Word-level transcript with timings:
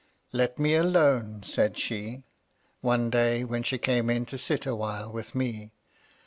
"Let 0.33 0.57
me 0.57 0.73
alone," 0.73 1.43
said 1.45 1.77
she, 1.77 2.23
one 2.79 3.11
day 3.11 3.43
when 3.43 3.61
she 3.61 3.77
came 3.77 4.09
in 4.09 4.25
to 4.33 4.37
sit 4.39 4.65
awhile 4.65 5.11
with 5.11 5.35
me. 5.35 5.73